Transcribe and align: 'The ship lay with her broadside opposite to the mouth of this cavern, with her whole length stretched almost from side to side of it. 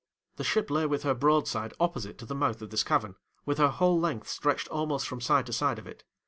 'The 0.37 0.43
ship 0.43 0.71
lay 0.71 0.83
with 0.87 1.03
her 1.03 1.13
broadside 1.13 1.75
opposite 1.79 2.17
to 2.17 2.25
the 2.25 2.33
mouth 2.33 2.59
of 2.63 2.71
this 2.71 2.83
cavern, 2.83 3.13
with 3.45 3.59
her 3.59 3.67
whole 3.69 3.99
length 3.99 4.27
stretched 4.27 4.67
almost 4.69 5.07
from 5.07 5.21
side 5.21 5.45
to 5.45 5.53
side 5.53 5.77
of 5.77 5.85
it. 5.85 6.03